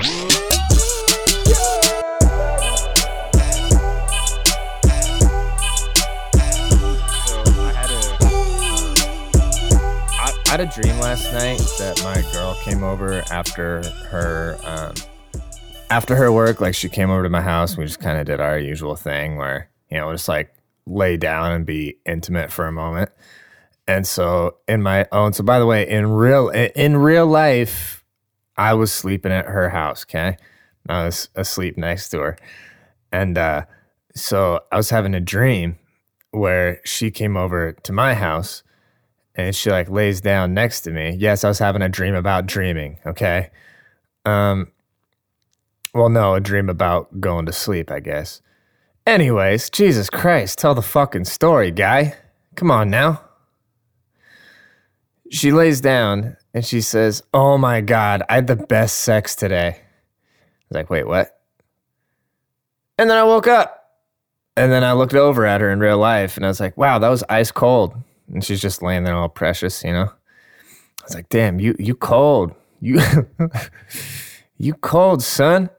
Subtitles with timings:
[0.00, 0.04] I
[10.46, 14.94] had a dream last night that my girl came over after her um,
[15.90, 16.60] after her work.
[16.60, 17.76] Like she came over to my house.
[17.76, 20.54] We just kind of did our usual thing where you know just like
[20.86, 23.10] lay down and be intimate for a moment.
[23.88, 27.97] And so in my own, so by the way, in real in real life,
[28.58, 30.04] I was sleeping at her house.
[30.04, 30.36] Okay,
[30.88, 32.36] I was asleep next to her,
[33.12, 33.62] and uh,
[34.14, 35.78] so I was having a dream
[36.30, 38.62] where she came over to my house
[39.34, 41.16] and she like lays down next to me.
[41.18, 43.50] Yes, I was having a dream about dreaming, okay?
[44.26, 44.72] Um
[45.94, 48.42] well no, a dream about going to sleep, I guess.
[49.06, 52.14] Anyways, Jesus Christ, tell the fucking story, guy.
[52.56, 53.27] Come on now.
[55.30, 59.68] She lays down and she says, "Oh my god, I had the best sex today."
[59.68, 61.38] I was like, "Wait, what?"
[62.98, 63.74] And then I woke up.
[64.56, 66.98] And then I looked over at her in real life and I was like, "Wow,
[66.98, 67.94] that was ice cold."
[68.32, 70.10] and she's just laying there all precious, you know.
[71.00, 73.00] I was like, "Damn, you you cold, you
[74.58, 75.70] you cold, son."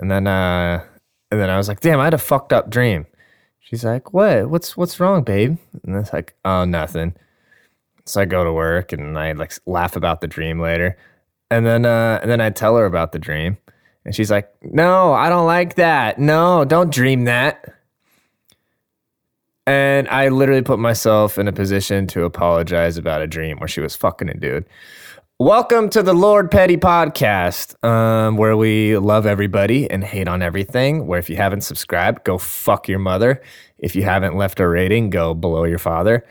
[0.00, 0.84] And then uh,
[1.30, 3.06] and then I was like, "Damn, I had a fucked up dream."
[3.60, 4.48] She's like, "What?
[4.48, 7.14] What's what's wrong, babe?" And it's like, "Oh, nothing."
[8.08, 10.96] So I go to work and I like laugh about the dream later,
[11.50, 13.58] and then uh, and then I tell her about the dream,
[14.04, 16.18] and she's like, "No, I don't like that.
[16.18, 17.64] No, don't dream that."
[19.66, 23.82] And I literally put myself in a position to apologize about a dream where she
[23.82, 24.64] was fucking a dude.
[25.38, 31.06] Welcome to the Lord Petty podcast, um, where we love everybody and hate on everything.
[31.06, 33.42] Where if you haven't subscribed, go fuck your mother.
[33.78, 36.24] If you haven't left a rating, go below your father.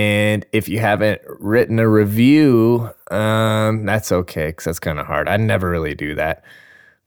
[0.00, 5.28] And if you haven't written a review, um, that's okay because that's kind of hard.
[5.28, 6.42] I never really do that.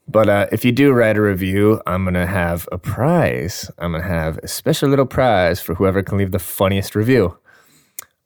[0.06, 3.68] But uh, if you do write a review, I'm going to have a prize.
[3.78, 7.36] I'm going to have a special little prize for whoever can leave the funniest review.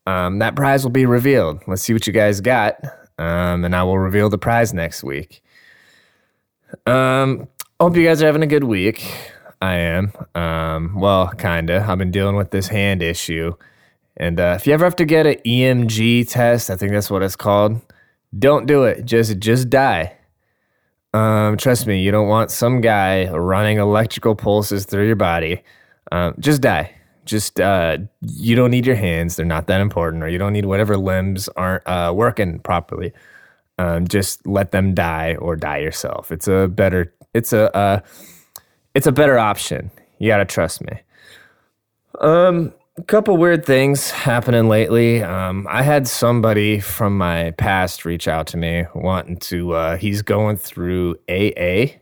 [0.06, 1.62] Um, that prize will be revealed.
[1.66, 2.74] Let's see what you guys got.
[3.16, 5.42] Um, and I will reveal the prize next week.
[6.84, 7.48] Um,
[7.80, 9.02] hope you guys are having a good week.
[9.62, 10.12] I am.
[10.34, 11.86] Um, well, kinda.
[11.88, 13.54] I've been dealing with this hand issue.
[14.18, 17.22] And uh, if you ever have to get an EMG test, I think that's what
[17.22, 17.80] it's called,
[18.36, 19.04] don't do it.
[19.04, 20.16] Just just die.
[21.14, 25.62] Um, trust me, you don't want some guy running electrical pulses through your body.
[26.12, 26.94] Um, just die.
[27.24, 30.66] Just uh, you don't need your hands; they're not that important, or you don't need
[30.66, 33.12] whatever limbs aren't uh, working properly.
[33.78, 36.32] Um, just let them die or die yourself.
[36.32, 37.14] It's a better.
[37.34, 37.74] It's a.
[37.74, 38.00] Uh,
[38.94, 39.90] it's a better option.
[40.18, 40.98] You gotta trust me.
[42.20, 45.22] Um, a couple weird things happening lately.
[45.22, 50.22] Um, I had somebody from my past reach out to me wanting to, uh, he's
[50.22, 51.98] going through AA.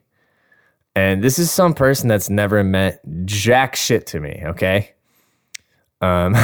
[0.94, 4.94] And this is some person that's never meant jack shit to me, okay?
[6.00, 6.34] Um,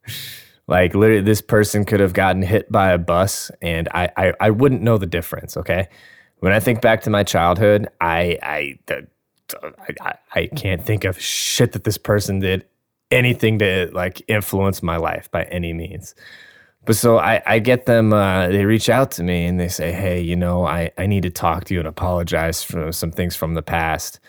[0.66, 4.50] like literally, this person could have gotten hit by a bus and I, I, I
[4.50, 5.88] wouldn't know the difference, okay?
[6.40, 9.06] When I think back to my childhood, I, I, the,
[10.02, 12.66] I, I can't think of shit that this person did
[13.10, 16.14] anything to like influence my life by any means.
[16.84, 19.92] But so I, I get them, uh, they reach out to me and they say,
[19.92, 23.34] Hey, you know, I, I need to talk to you and apologize for some things
[23.34, 24.20] from the past.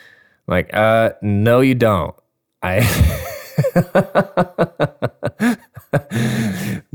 [0.48, 2.16] I'm like, uh, no, you don't.
[2.64, 2.80] I,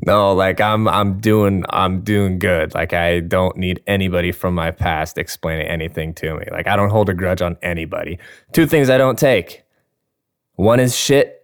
[0.04, 2.74] no, like I'm, I'm doing, I'm doing good.
[2.74, 6.46] Like I don't need anybody from my past explaining anything to me.
[6.50, 8.18] Like I don't hold a grudge on anybody.
[8.52, 9.62] Two things I don't take.
[10.56, 11.41] One is shit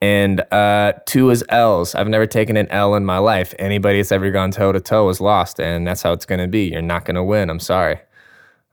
[0.00, 1.94] and uh, two is L's.
[1.94, 3.54] I've never taken an L in my life.
[3.58, 6.48] Anybody that's ever gone toe to toe is lost, and that's how it's going to
[6.48, 6.70] be.
[6.70, 7.50] You're not going to win.
[7.50, 8.00] I'm sorry.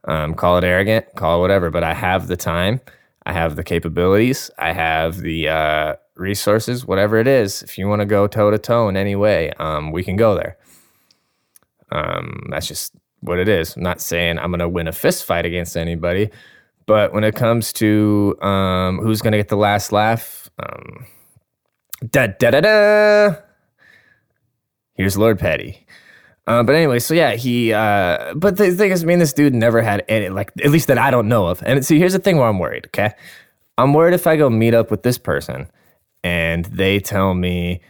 [0.04, 2.80] Um, call it arrogant, call it whatever, but I have the time,
[3.24, 7.62] I have the capabilities, I have the uh, resources, whatever it is.
[7.62, 10.34] If you want to go toe to toe in any way, um, we can go
[10.34, 10.56] there.
[11.92, 13.76] Um, that's just what it is.
[13.76, 16.30] I'm not saying I'm going to win a fist fight against anybody,
[16.86, 21.06] but when it comes to um, who's going to get the last laugh, um,
[22.10, 23.34] Da da da da.
[24.94, 25.86] Here's Lord Petty.
[26.46, 27.72] Uh, but anyway, so yeah, he.
[27.72, 30.88] Uh, but the thing is, me and this dude never had any, like, at least
[30.88, 31.62] that I don't know of.
[31.62, 32.86] And see, here's the thing where I'm worried.
[32.86, 33.12] Okay,
[33.78, 35.70] I'm worried if I go meet up with this person
[36.24, 37.80] and they tell me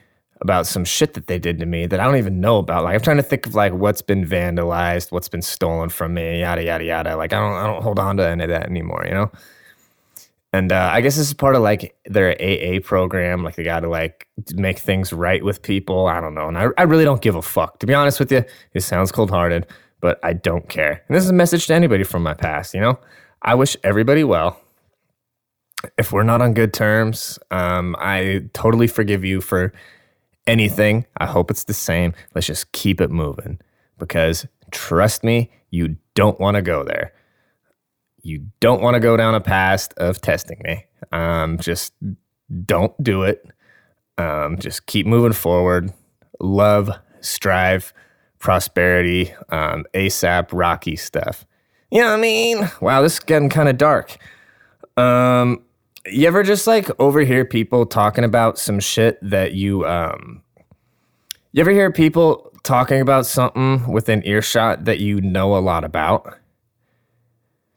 [0.42, 2.84] about some shit that they did to me that I don't even know about.
[2.84, 6.40] Like, I'm trying to think of like what's been vandalized, what's been stolen from me,
[6.40, 7.16] yada yada yada.
[7.16, 9.04] Like, I don't, I don't hold on to any of that anymore.
[9.06, 9.32] You know.
[10.52, 13.42] And uh, I guess this is part of like their AA program.
[13.42, 16.06] Like they got to like make things right with people.
[16.06, 16.48] I don't know.
[16.48, 17.78] And I, I really don't give a fuck.
[17.78, 18.44] To be honest with you,
[18.74, 19.66] it sounds cold hearted,
[20.00, 21.02] but I don't care.
[21.08, 22.98] And this is a message to anybody from my past, you know?
[23.40, 24.60] I wish everybody well.
[25.98, 29.72] If we're not on good terms, um, I totally forgive you for
[30.46, 31.06] anything.
[31.16, 32.12] I hope it's the same.
[32.34, 33.58] Let's just keep it moving
[33.98, 37.12] because trust me, you don't want to go there.
[38.22, 40.86] You don't want to go down a path of testing me.
[41.10, 41.92] Um, just
[42.64, 43.44] don't do it.
[44.18, 45.92] Um, just keep moving forward.
[46.40, 46.90] Love,
[47.20, 47.92] strive,
[48.38, 51.44] prosperity, um, ASAP, Rocky stuff.
[51.90, 52.70] You know what I mean?
[52.80, 54.16] Wow, this is getting kind of dark.
[54.96, 55.62] Um,
[56.06, 60.42] you ever just like overhear people talking about some shit that you um
[61.52, 66.38] you ever hear people talking about something within earshot that you know a lot about?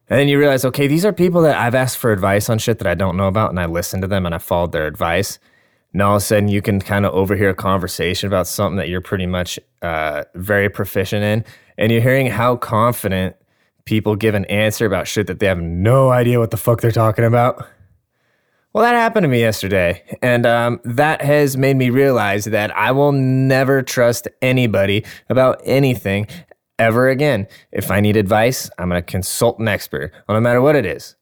[0.10, 2.78] And then you realize, okay, these are people that I've asked for advice on shit
[2.78, 5.40] that I don't know about, and I listened to them and I followed their advice.
[5.94, 8.90] And all of a sudden, you can kind of overhear a conversation about something that
[8.90, 11.46] you're pretty much uh, very proficient in,
[11.78, 13.36] and you're hearing how confident
[13.86, 16.92] people give an answer about shit that they have no idea what the fuck they're
[16.92, 17.66] talking about.
[18.74, 22.92] Well, that happened to me yesterday, and um, that has made me realize that I
[22.92, 26.28] will never trust anybody about anything
[26.80, 27.48] ever again.
[27.72, 31.16] If I need advice, I'm going to consult an expert, no matter what it is.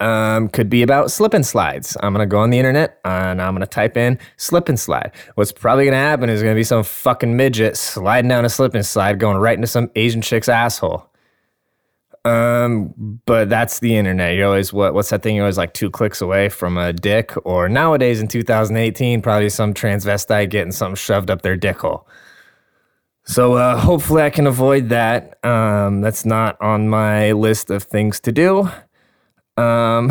[0.00, 1.96] Um, could be about slip and slides.
[2.00, 4.78] I'm going to go on the internet and I'm going to type in slip and
[4.78, 5.10] slide.
[5.34, 8.48] What's probably going to happen is going to be some fucking midget sliding down a
[8.48, 11.10] slip and slide going right into some Asian chick's asshole.
[12.24, 14.36] Um, but that's the internet.
[14.36, 14.94] You're always what?
[14.94, 15.34] What's that thing?
[15.34, 17.32] You're always like two clicks away from a dick.
[17.44, 22.06] Or nowadays in 2018, probably some transvestite getting something shoved up their dick hole.
[23.28, 25.38] So uh, hopefully I can avoid that.
[25.44, 28.70] Um, that's not on my list of things to do.
[29.58, 30.10] Um,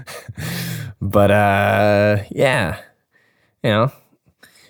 [1.00, 2.78] but uh, yeah,
[3.64, 3.92] you know,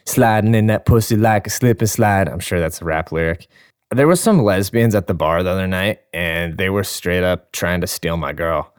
[0.04, 2.28] sliding in that pussy like a slip and slide.
[2.28, 3.48] I'm sure that's a rap lyric.
[3.90, 7.50] There was some lesbians at the bar the other night, and they were straight up
[7.50, 8.72] trying to steal my girl.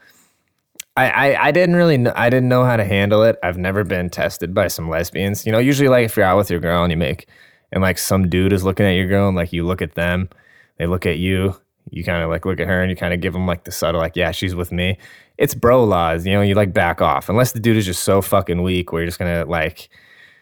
[0.96, 3.38] I, I, I didn't really know, I didn't know how to handle it.
[3.44, 5.46] I've never been tested by some lesbians.
[5.46, 7.28] You know, usually like if you're out with your girl and you make
[7.72, 10.30] and like some dude is looking at your girl and like you look at them,
[10.78, 11.56] they look at you,
[11.90, 13.72] you kind of like look at her and you kind of give them like the
[13.72, 14.98] subtle, like, yeah, she's with me.
[15.38, 17.30] It's bro laws, you know, you like back off.
[17.30, 19.90] Unless the dude is just so fucking weak where you're just gonna like,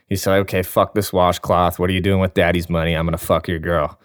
[0.09, 1.79] you say, okay, fuck this washcloth.
[1.79, 2.93] What are you doing with daddy's money?
[2.93, 3.99] I'm gonna fuck your girl.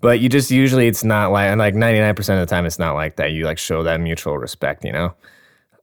[0.00, 2.94] But you just usually, it's not like, and like 99% of the time, it's not
[2.94, 3.32] like that.
[3.32, 5.14] You like show that mutual respect, you know?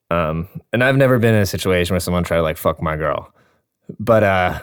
[0.09, 2.95] Um, and I've never been in a situation where someone tried to like fuck my
[2.95, 3.33] girl.
[3.99, 4.61] But, uh,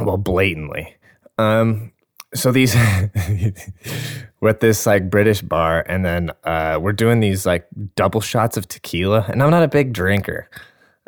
[0.00, 0.96] well, blatantly.
[1.38, 1.92] Um,
[2.34, 2.74] so these
[4.40, 8.56] we're at this like British bar, and then uh, we're doing these like double shots
[8.56, 10.48] of tequila, and I'm not a big drinker.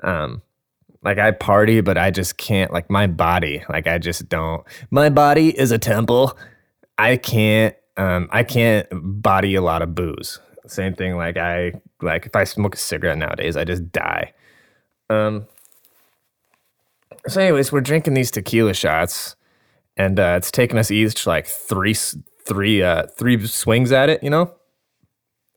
[0.03, 0.43] Um,
[1.03, 2.73] like I party, but I just can't.
[2.73, 4.65] Like my body, like I just don't.
[4.91, 6.37] My body is a temple.
[6.99, 7.75] I can't.
[7.97, 10.41] Um, I can't body a lot of booze.
[10.67, 11.17] Same thing.
[11.17, 11.73] Like I
[12.03, 14.33] like if I smoke a cigarette nowadays, I just die.
[15.11, 15.47] Um.
[17.29, 19.37] So, anyways, we're drinking these tequila shots
[19.97, 21.95] and uh, it's taken us each like three
[22.45, 24.55] three uh three swings at it, you know.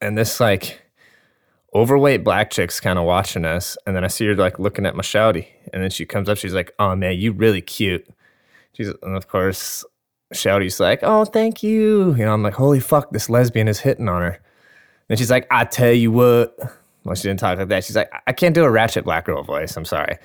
[0.02, 0.82] And this like
[1.76, 4.96] overweight black chick's kind of watching us, and then I see her like looking at
[4.96, 8.08] my shouty, and then she comes up, she's like, "Oh man, you really cute."
[8.74, 9.84] She's and of course
[10.34, 14.08] Shouty's like, "Oh, thank you." You know, I'm like, "Holy fuck, this lesbian is hitting
[14.08, 14.40] on her."
[15.10, 16.58] And she's like, "I tell you what."
[17.04, 17.84] Well, she didn't talk like that.
[17.84, 19.76] She's like, "I can't do a ratchet black girl voice.
[19.76, 20.18] I'm sorry."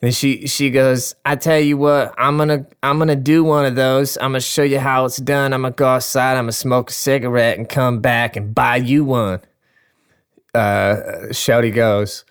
[0.00, 3.74] Then she she goes, I tell you what, I'm gonna I'm gonna do one of
[3.74, 4.16] those.
[4.16, 5.52] I'm gonna show you how it's done.
[5.52, 9.04] I'm gonna go outside, I'm gonna smoke a cigarette and come back and buy you
[9.04, 9.40] one.
[10.54, 10.96] Uh
[11.30, 12.24] Shouty goes,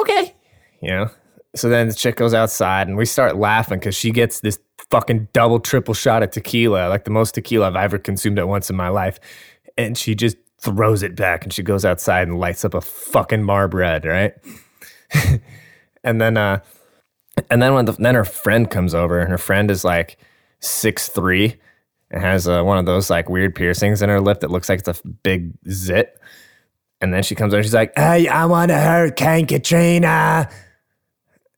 [0.00, 0.34] Okay.
[0.80, 1.10] You know.
[1.54, 4.58] So then the chick goes outside and we start laughing because she gets this
[4.90, 8.70] fucking double triple shot of tequila, like the most tequila I've ever consumed at once
[8.70, 9.20] in my life.
[9.78, 13.44] And she just throws it back and she goes outside and lights up a fucking
[13.44, 14.34] marb red, right?
[16.04, 16.60] and then uh
[17.50, 20.18] and then when the, then her friend comes over, and her friend is like
[20.60, 21.56] six three
[22.10, 24.80] and has uh, one of those like weird piercings in her lip that looks like
[24.80, 26.18] it's a big zit.
[27.00, 30.48] And then she comes over, she's like, "Hey, I want a Hurricane Katrina."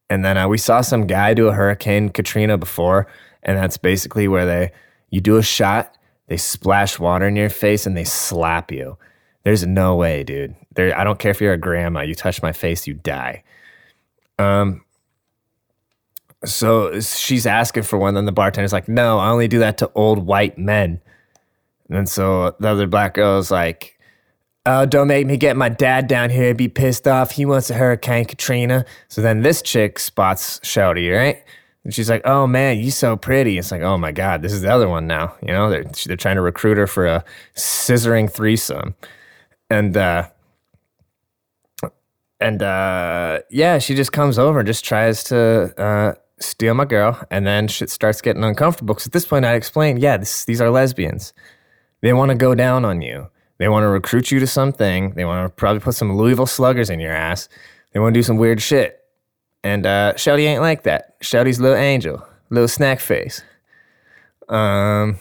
[0.09, 3.07] And then uh, we saw some guy do a Hurricane Katrina before,
[3.43, 4.73] and that's basically where they
[5.11, 8.97] you do a shot, they splash water in your face, and they slap you.
[9.45, 10.57] There's no way, dude.
[10.75, 12.01] There, I don't care if you're a grandma.
[12.01, 13.45] You touch my face, you die.
[14.39, 14.85] Um,
[16.45, 18.15] so she's asking for one.
[18.15, 21.01] Then the bartender's like, no, I only do that to old white men.
[21.89, 23.99] And so the other black girl is like,
[24.67, 27.31] oh, don't make me get my dad down here be pissed off.
[27.33, 28.85] He wants a Hurricane Katrina.
[29.09, 31.43] So then this chick spots Shouty, right?
[31.85, 34.63] And she's like, "Oh man, you so pretty." It's like, "Oh my god, this is
[34.63, 37.25] the other one now." You know, they're they're trying to recruit her for a
[37.55, 38.97] scissoring threesome,
[39.71, 40.29] and uh,
[42.41, 47.23] and uh, yeah, she just comes over and just tries to uh, steal my girl,
[47.31, 48.95] and then shit starts getting uncomfortable.
[48.95, 51.33] Because at this point, I explain, yeah, this, these are lesbians.
[52.03, 53.29] They want to go down on you.
[53.59, 55.13] They want to recruit you to something.
[55.13, 57.49] They want to probably put some Louisville sluggers in your ass.
[57.93, 59.03] They want to do some weird shit.
[59.65, 61.19] And uh, Shouty ain't like that.
[61.21, 63.43] Shouty's little angel, little snack face.
[64.49, 65.19] Um,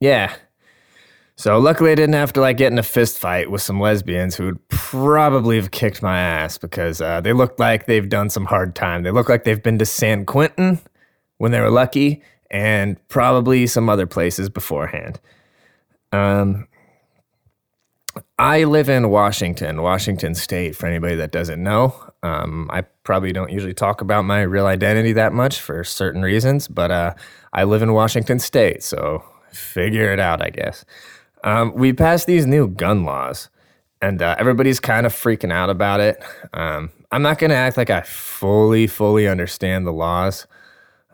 [0.00, 0.34] yeah.
[1.44, 4.34] So luckily, I didn't have to like get in a fist fight with some lesbians
[4.34, 8.46] who would probably have kicked my ass because uh, they look like they've done some
[8.46, 9.02] hard time.
[9.02, 10.78] They look like they've been to San Quentin
[11.36, 15.20] when they were lucky, and probably some other places beforehand.
[16.12, 16.66] Um,
[18.38, 20.74] I live in Washington, Washington State.
[20.74, 25.12] For anybody that doesn't know, um, I probably don't usually talk about my real identity
[25.12, 27.14] that much for certain reasons, but uh,
[27.52, 29.22] I live in Washington State, so
[29.52, 30.86] figure it out, I guess.
[31.44, 33.50] Um, we passed these new gun laws,
[34.00, 36.24] and uh, everybody's kind of freaking out about it.
[36.54, 40.46] Um, I'm not going to act like I fully, fully understand the laws,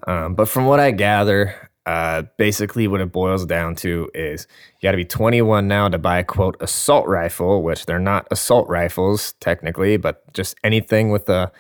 [0.07, 4.47] um, but from what I gather, uh, basically what it boils down to is
[4.81, 8.29] you got to be 21 now to buy a quote assault rifle, which they're not
[8.31, 11.51] assault rifles technically, but just anything with a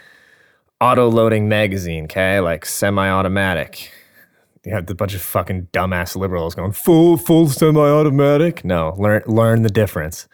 [0.81, 3.91] auto loading magazine, okay, like semi-automatic
[4.64, 8.64] you have a bunch of fucking dumbass liberals going full full semi-automatic.
[8.64, 10.29] No, learn learn the difference.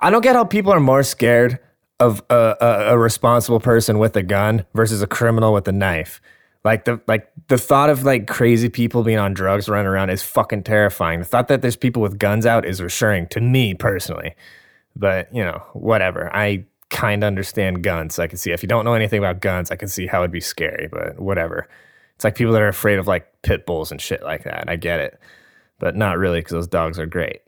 [0.00, 1.60] I don't get how people are more scared
[2.00, 6.20] of a, a, a, responsible person with a gun versus a criminal with a knife.
[6.64, 10.22] Like the like the thought of like crazy people being on drugs running around is
[10.22, 11.20] fucking terrifying.
[11.20, 14.34] The thought that there's people with guns out is reassuring to me personally.
[14.96, 16.34] But you know, whatever.
[16.34, 18.18] I kind of understand guns.
[18.18, 20.32] I can see if you don't know anything about guns, I can see how it'd
[20.32, 20.88] be scary.
[20.88, 21.68] But whatever.
[22.16, 24.64] It's like people that are afraid of like pit bulls and shit like that.
[24.68, 25.20] I get it,
[25.78, 27.42] but not really because those dogs are great.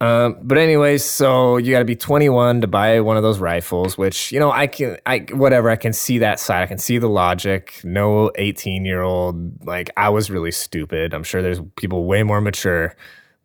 [0.00, 3.96] Um, but anyways, so you got to be 21 to buy one of those rifles,
[3.96, 6.62] which you know I can, I whatever I can see that side.
[6.62, 7.80] I can see the logic.
[7.84, 11.14] No 18 year old like I was really stupid.
[11.14, 12.96] I'm sure there's people way more mature,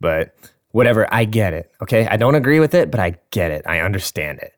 [0.02, 0.36] but
[0.72, 1.08] whatever.
[1.14, 1.72] I get it.
[1.82, 3.66] Okay, I don't agree with it, but I get it.
[3.68, 4.54] I understand it.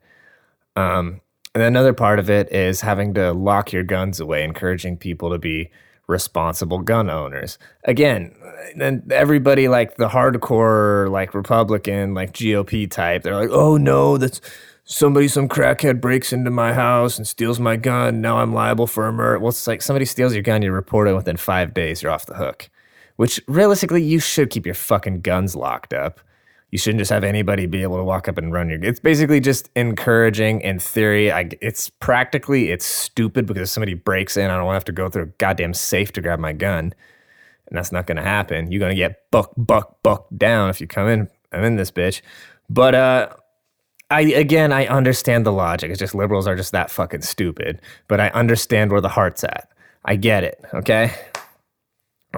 [0.78, 1.20] Um,
[1.54, 5.38] and another part of it is having to lock your guns away, encouraging people to
[5.38, 5.70] be
[6.08, 7.58] responsible gun owners.
[7.86, 8.36] Again,
[8.76, 14.42] then everybody like the hardcore like Republican like GOP type, they're like, "Oh no, that's
[14.84, 18.22] somebody some crackhead breaks into my house and steals my gun.
[18.22, 21.08] Now I'm liable for a murder." Well, it's like somebody steals your gun, you report
[21.08, 22.70] it within 5 days, you're off the hook.
[23.16, 26.20] Which realistically, you should keep your fucking guns locked up
[26.72, 29.40] you shouldn't just have anybody be able to walk up and run your it's basically
[29.40, 34.56] just encouraging in theory I, it's practically it's stupid because if somebody breaks in i
[34.56, 36.94] don't want to have to go through a goddamn safe to grab my gun
[37.68, 40.82] and that's not going to happen you're going to get buck buck buck down if
[40.82, 42.22] you come in i'm in this bitch
[42.70, 43.30] but uh
[44.10, 45.90] I again I understand the logic.
[45.90, 47.80] It's just liberals are just that fucking stupid.
[48.10, 49.70] But I understand where the heart's at.
[50.04, 50.62] I get it.
[50.74, 51.14] Okay.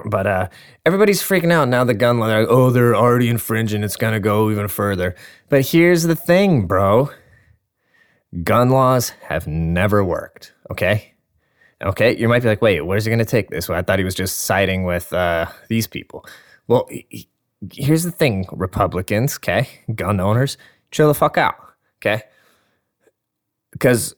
[0.04, 0.48] But uh,
[0.84, 1.84] everybody's freaking out now.
[1.84, 3.84] The gun law, like, oh, they're already infringing.
[3.84, 5.14] It's gonna go even further.
[5.48, 7.10] But here's the thing, bro.
[8.42, 10.52] Gun laws have never worked.
[10.70, 11.14] Okay.
[11.82, 12.16] Okay.
[12.16, 13.68] You might be like, wait, where's he gonna take this?
[13.68, 16.26] Well, I thought he was just siding with uh, these people.
[16.66, 17.28] Well, he,
[17.72, 19.36] here's the thing, Republicans.
[19.36, 20.56] Okay, gun owners,
[20.90, 21.56] chill the fuck out.
[21.98, 22.22] Okay.
[23.70, 24.14] Because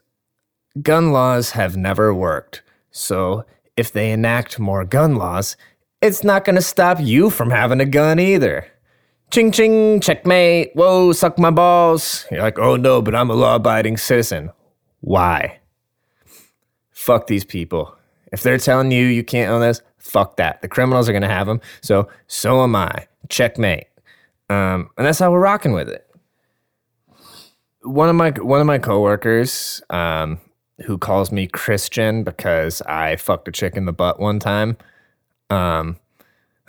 [0.82, 2.62] gun laws have never worked.
[2.90, 3.44] So
[3.76, 5.56] if they enact more gun laws,
[6.00, 8.66] it's not going to stop you from having a gun either.
[9.30, 10.70] Ching ching, checkmate.
[10.74, 12.26] Whoa, suck my balls.
[12.30, 14.50] You're like, oh no, but I'm a law abiding citizen.
[15.00, 15.58] Why?
[16.90, 17.96] Fuck these people.
[18.32, 20.62] If they're telling you you can't own this, fuck that.
[20.62, 21.60] The criminals are going to have them.
[21.80, 23.06] So, so am I.
[23.28, 23.86] Checkmate.
[24.48, 26.08] Um, and that's how we're rocking with it.
[27.82, 30.40] One of my one of my coworkers, um,
[30.84, 34.76] who calls me Christian because I fucked a chick in the butt one time.
[35.48, 35.96] Um,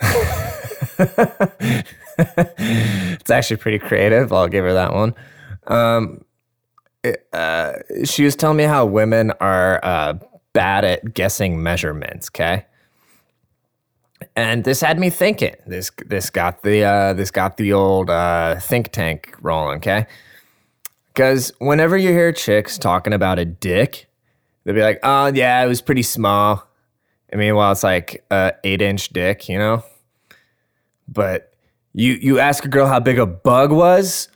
[2.58, 4.32] it's actually pretty creative.
[4.32, 5.14] I'll give her that one.
[5.66, 6.24] Um,
[7.04, 7.74] it, uh,
[8.04, 10.14] she was telling me how women are uh,
[10.52, 12.28] bad at guessing measurements.
[12.28, 12.64] Okay.
[14.34, 15.54] And this had me thinking.
[15.66, 19.78] This this got the uh, this got the old uh, think tank rolling.
[19.78, 20.06] Okay,
[21.18, 24.08] because whenever you hear chicks talking about a dick,
[24.62, 26.64] they'll be like, oh, yeah, it was pretty small.
[27.32, 29.82] I mean, it's like a eight inch dick, you know?
[31.08, 31.52] But
[31.92, 34.28] you, you ask a girl how big a bug was.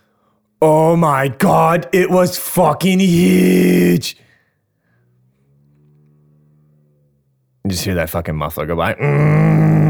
[0.61, 4.17] Oh my God, it was fucking huge.
[7.69, 8.95] just hear that fucking muffler go by.
[8.95, 9.82] Mm.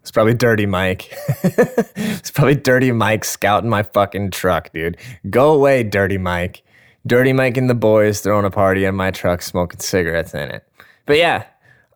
[0.00, 1.12] It's probably Dirty Mike.
[1.44, 4.96] it's probably Dirty Mike scouting my fucking truck, dude.
[5.28, 6.62] Go away, Dirty Mike.
[7.06, 10.64] Dirty Mike and the boys throwing a party in my truck, smoking cigarettes in it.
[11.06, 11.44] But yeah,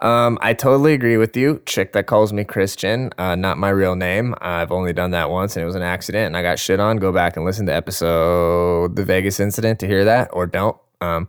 [0.02, 1.62] um, I totally agree with you.
[1.64, 4.34] Chick that calls me Christian, uh, not my real name.
[4.40, 6.96] I've only done that once and it was an accident and I got shit on.
[6.96, 10.76] Go back and listen to episode The Vegas Incident to hear that or don't.
[11.00, 11.28] Um,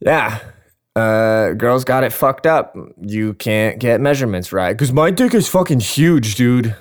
[0.00, 0.40] yeah.
[0.96, 2.76] Uh, girls got it fucked up.
[3.00, 4.72] You can't get measurements right.
[4.72, 6.74] Because my dick is fucking huge, dude.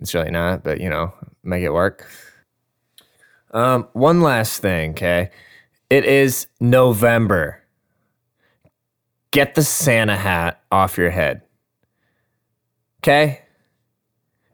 [0.00, 2.06] It's really not, but you know, make it work.
[3.52, 5.30] Um, one last thing, okay?
[5.88, 7.62] It is November.
[9.30, 11.42] Get the Santa hat off your head.
[13.00, 13.42] Okay?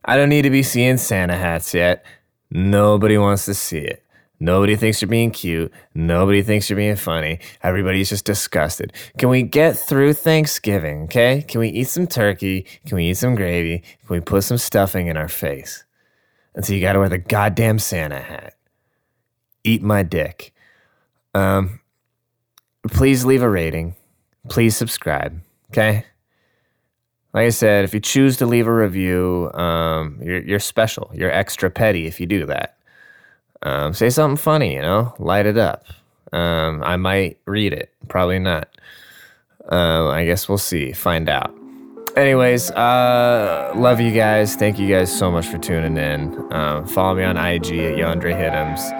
[0.05, 2.05] I don't need to be seeing Santa hats yet.
[2.51, 4.05] Nobody wants to see it.
[4.41, 5.71] Nobody thinks you're being cute.
[5.95, 7.41] Nobody thinks you're being funny.
[7.63, 8.93] Everybody's just disgusted.
[9.19, 11.45] Can we get through Thanksgiving, okay?
[11.47, 12.67] Can we eat some turkey?
[12.87, 13.81] Can we eat some gravy?
[14.07, 15.85] Can we put some stuffing in our face?
[16.55, 18.55] And so you gotta wear the goddamn Santa hat
[19.65, 20.53] eat my dick.
[21.35, 21.81] Um,
[22.89, 23.95] please leave a rating.
[24.49, 25.41] Please subscribe.
[25.71, 26.05] Okay.
[27.33, 31.11] Like I said, if you choose to leave a review, um, you're, you're special.
[31.15, 32.77] You're extra petty if you do that.
[33.63, 35.85] Um, say something funny, you know, light it up.
[36.33, 37.93] Um, I might read it.
[38.09, 38.69] Probably not.
[39.71, 40.93] Uh, I guess we'll see.
[40.93, 41.55] Find out.
[42.17, 44.57] Anyways, uh, love you guys.
[44.57, 46.53] Thank you guys so much for tuning in.
[46.53, 48.93] Um, follow me on IG at Yandre Hittums.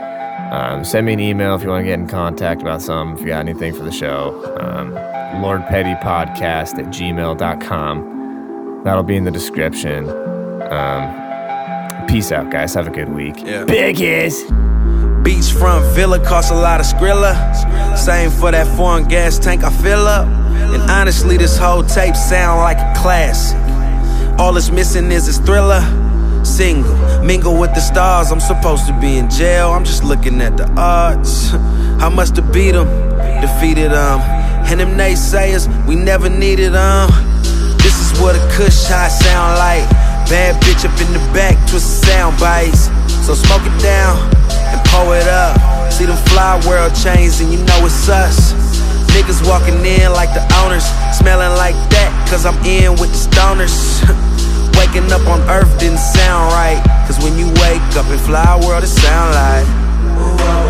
[0.53, 3.23] Um, send me an email if you want to get in contact about something, if
[3.23, 4.45] you got anything for the show.
[4.61, 4.93] Um,
[5.43, 8.11] LordPettyPodcast at gmail.com.
[8.85, 10.09] That'll be in the description.
[10.09, 11.30] Um,
[12.11, 12.75] peace out, guys.
[12.75, 13.37] Have a good week.
[13.39, 13.65] Yeah.
[13.65, 14.47] Biggest.
[15.23, 17.37] Beachfront villa costs a lot of skrilla.
[17.97, 20.27] Same for that foreign gas tank I fill up.
[20.27, 23.57] And honestly, this whole tape sound like a classic.
[24.41, 25.83] All it's missing is a thriller.
[26.45, 28.33] Single, mingle with the stars.
[28.33, 29.71] I'm supposed to be in jail.
[29.71, 31.53] I'm just looking at the odds.
[32.03, 32.89] I must have beat them,
[33.41, 34.21] defeated them.
[34.69, 37.09] And them naysayers, we never needed them.
[37.79, 40.10] This is what a kush high sound like.
[40.31, 42.87] Bad bitch up in the back, twist sound bites.
[43.27, 44.15] So smoke it down
[44.71, 45.59] and pull it up.
[45.91, 48.55] See them fly world chains and you know it's us.
[49.11, 50.87] Niggas walking in like the owners,
[51.19, 54.07] smelling like that, cause I'm in with the stoners.
[54.79, 56.79] Waking up on earth didn't sound right.
[57.11, 59.67] Cause when you wake up in fly world, it sound like.
[59.67, 60.70] Yeah,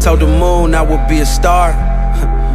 [0.00, 1.74] told the moon I would be a star.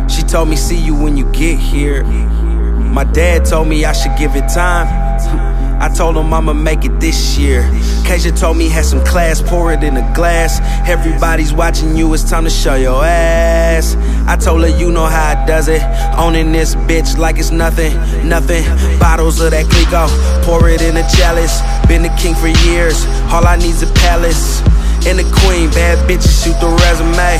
[0.09, 2.03] She told me, see you when you get here.
[2.03, 4.87] My dad told me I should give it time.
[5.81, 7.63] I told him I'ma make it this year.
[8.05, 10.59] Keisha told me had some class, pour it in a glass.
[10.87, 13.95] Everybody's watching you, it's time to show your ass.
[14.27, 15.81] I told her you know how it does it.
[16.17, 17.93] Owning this bitch like it's nothing,
[18.27, 18.63] nothing.
[18.99, 21.61] Bottles of that Clicquot, pour it in a chalice.
[21.87, 24.61] Been the king for years, all I need's a palace.
[25.05, 27.37] And the queen, bad bitches shoot the resume.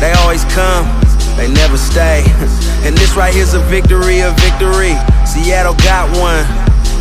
[0.00, 0.84] They always come,
[1.36, 2.24] they never stay.
[2.82, 4.96] And this right here's a victory, a victory.
[5.26, 6.46] Seattle got one,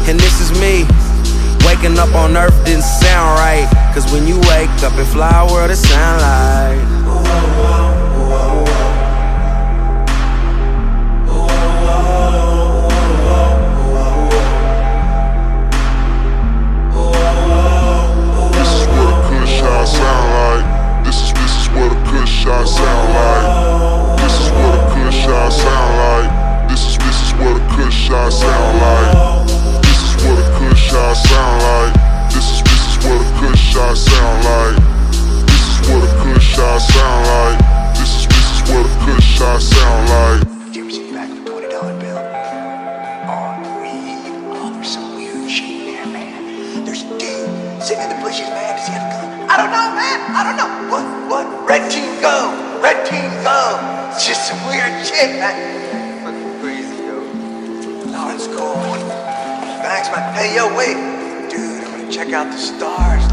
[0.10, 0.84] and this is me.
[1.66, 3.66] Waking up on earth didn't sound right.
[3.94, 7.99] Cause when you wake up in fly world, it sound like.
[22.50, 24.18] Shot sound like.
[24.18, 26.30] This is what a good shot sound like.
[26.70, 29.46] This is this is what a good shot sound like.
[29.86, 31.94] This is what a good shot sound like.
[32.34, 34.78] This is this is what a good shot sound like.
[35.46, 37.58] This is what a good shot sound like.
[37.94, 40.42] This is this is what a good shot sound like.
[47.80, 48.76] Sitting in the bushes, man.
[48.76, 49.50] Does he have a gun?
[49.50, 50.18] I don't know, man.
[50.36, 50.92] I don't know.
[50.92, 51.19] What?
[51.70, 52.80] Red team go.
[52.82, 54.10] Red team go.
[54.10, 56.24] It's just some weird shit, man.
[56.24, 58.10] Fucking crazy, yo.
[58.10, 58.74] No, it's cool.
[59.86, 60.34] Thanks, man.
[60.34, 60.98] Hey, yo, wait.
[61.52, 63.29] Dude, I'm gonna check out the stars.